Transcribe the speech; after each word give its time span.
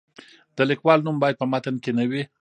د 0.57 0.59
لیکوال 0.69 0.99
نوم 1.05 1.17
باید 1.23 1.39
په 1.41 1.45
متن 1.51 1.75
کې 1.83 1.91
نه 1.97 2.03
وي. 2.09 2.21